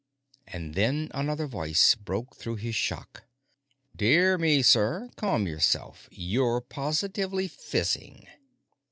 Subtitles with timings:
[0.47, 3.25] _And then another voice broke through his shock.
[3.95, 5.11] "Dear me, sir!
[5.15, 6.09] Calm yourself!
[6.11, 8.25] You're positively fizzing!"